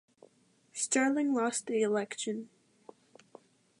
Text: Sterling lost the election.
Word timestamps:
Sterling 0.73 1.31
lost 1.31 1.67
the 1.67 1.83
election. 1.83 2.49